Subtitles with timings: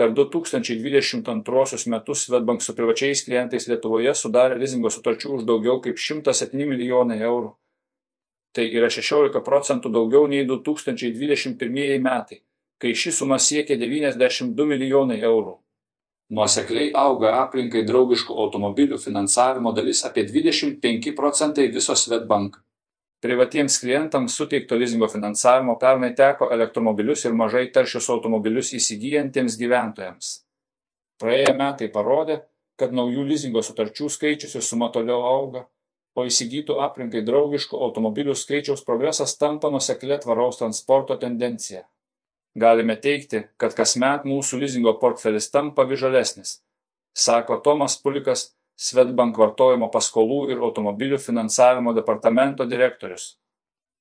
[0.00, 6.62] Per 2022 metus Svetbank su privačiais klientais Lietuvoje sudarė lizingo sutarčių už daugiau kaip 107
[6.70, 7.50] milijonai eurų.
[8.56, 12.40] Tai yra 16 procentų daugiau nei 2021 metai,
[12.80, 15.52] kai ši suma siekia 92 milijonai eurų.
[16.32, 22.56] Nuosekliai auga aplinkai draugiškų automobilių finansavimo dalis apie 25 procentai viso Svetbank.
[23.20, 30.30] Privatiems klientams suteikto lizingo finansavimo pernai teko elektromobilius ir mažai taršius automobilius įsigijantiems gyventojams.
[31.20, 32.38] Praėję metai parodė,
[32.80, 35.66] kad naujų lizingo sutarčių skaičius ir suma toliau auga,
[36.16, 41.84] o įsigytų aplinkai draugiškų automobilių skaičiaus progresas tampa nuseklė tvaraus transporto tendencija.
[42.56, 46.54] Galime teikti, kad kasmet mūsų lizingo portfelis tampa vis žalesnis,
[47.12, 48.48] sako Tomas Pulikas,
[48.80, 53.34] Svetbank vartojimo paskolų ir automobilių finansavimo departamento direktorius.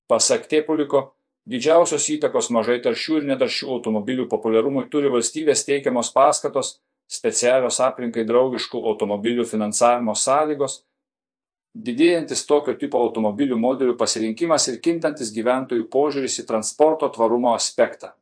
[0.08, 1.02] Pasak Tėpuliko,
[1.50, 6.78] didžiausios įtakos mažai taršių ir netaršių automobilių populiarumui turi valstybės teikiamos paskatos,
[7.12, 10.80] specialios aplinkai draugiškų automobilių finansavimo sąlygos,
[11.76, 18.14] didėjantis tokio tipo automobilių modelių pasirinkimas ir kintantis gyventojų požiūris į transporto tvarumo aspektą.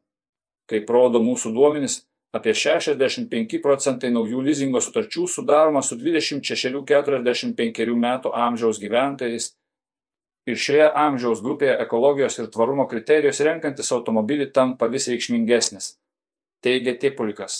[0.67, 2.01] Kaip rodo mūsų duomenys,
[2.35, 9.45] apie 65 procentai naujų lizingo sutarčių sudaroma su 26-45 metų amžiaus gyventojais
[10.47, 15.85] ir šioje amžiaus grupėje ekologijos ir tvarumo kriterijus renkantis automobilį tampa vis reikšmingesnis,
[16.63, 17.53] teigia Tėpulikas.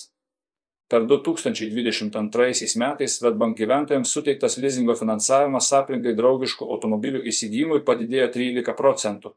[0.87, 9.35] Per 2022 metais Svetbank gyventojams suteiktas lizingo finansavimas aplinkai draugiškų automobilių įsigijimui padidėjo 13 procentų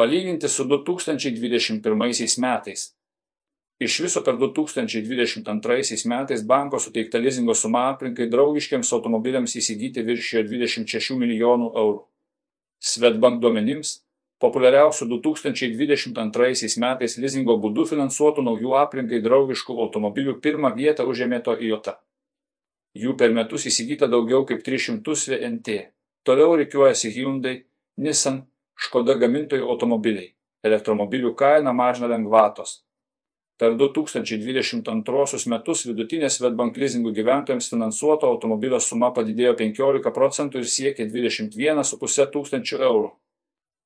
[0.00, 2.96] palyginti su 2021 metais.
[3.80, 11.16] Iš viso per 2022 metais banko suteikta lizingo suma aplinkai draugiškiams automobiliams įsigyti viršijo 26
[11.16, 12.02] milijonų eurų.
[12.80, 13.94] Svetbank duomenims,
[14.44, 21.96] populiariausių 2022 metais lizingo būdu finansuotų naujų aplinkai draugiškų automobilių pirmą vietą užėmė Toyota.
[22.92, 25.78] Jų per metus įsigyta daugiau kaip 300 VNT.
[26.28, 27.62] Toliau reikiuojasi Hyundai,
[27.96, 28.44] Nissan,
[28.76, 30.34] Škoda gamintojų automobiliai.
[30.64, 32.82] Elektromobilių kainą mažina lengvatos.
[33.60, 41.04] Per 2022 metus vidutinė Svetbank lizingų gyventojams finansuoto automobilio suma padidėjo 15 procentų ir siekė
[41.12, 43.10] 21,5 tūkstančių eurų.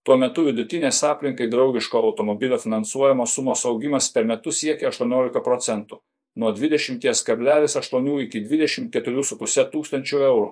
[0.06, 5.98] Tuo metu vidutinės aplinkai draugiško automobilio finansuojamo sumos augimas per metus siekia 18 procentų-
[6.38, 10.48] nuo 20,8 iki 24,5 tūkstančių eurų.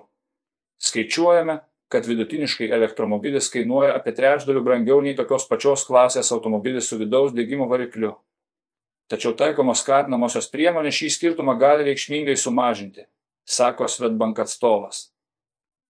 [0.83, 7.31] Skaičiuojame, kad vidutiniškai elektromobilis kainuoja apie trečdaliu brangiau nei tokios pačios klasės automobilis su vidaus
[7.31, 8.17] degimo varikliu.
[9.11, 13.03] Tačiau taikomos skatinamosios priemonės šį skirtumą gali reikšmingai sumažinti,
[13.45, 15.09] sako Svetbank atstovas.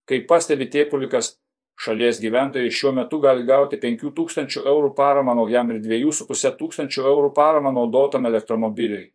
[0.10, 1.36] Kaip pastebi Tėpulikas,
[1.80, 7.72] šalies gyventojai šiuo metu gali gauti 5000 eurų paramą naujam ir 2,5 tūkstančių eurų paramą
[7.76, 9.12] naudotam elektromobiliui.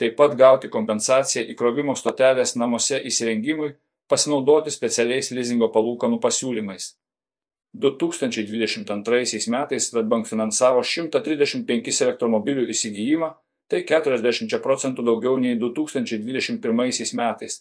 [0.00, 3.74] Taip pat gauti kompensaciją įkrovimo stotelės namuose įsirengimui
[4.08, 6.94] pasinaudoti specialiais lizingo palūkanų pasiūlymais.
[7.72, 13.30] 2022 metais Svetbank finansavo 135 elektromobilių įsigijimą,
[13.70, 17.60] tai 40 procentų daugiau nei 2021 metais,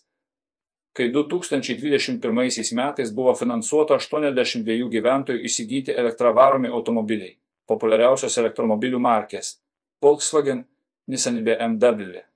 [0.97, 7.37] kai 2021 metais buvo finansuota 82 gyventojų įsigyti elektravaromi automobiliai,
[7.69, 9.59] populiariausios elektromobilių markės-
[10.03, 10.65] Volkswagen,
[11.07, 12.28] Nissan BMW.